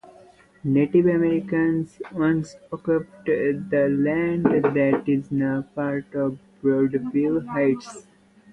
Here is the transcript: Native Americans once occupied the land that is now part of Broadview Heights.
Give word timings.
Native 0.63 1.05
Americans 1.05 2.01
once 2.11 2.55
occupied 2.71 3.69
the 3.69 3.87
land 3.87 4.45
that 4.45 5.03
is 5.07 5.31
now 5.31 5.61
part 5.75 6.11
of 6.15 6.39
Broadview 6.63 7.45
Heights. 7.45 8.07